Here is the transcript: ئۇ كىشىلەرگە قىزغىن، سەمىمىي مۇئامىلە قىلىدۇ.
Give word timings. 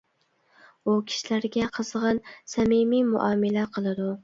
ئۇ 0.91 0.95
كىشىلەرگە 1.11 1.67
قىزغىن، 1.77 2.23
سەمىمىي 2.55 3.07
مۇئامىلە 3.13 3.71
قىلىدۇ. 3.79 4.13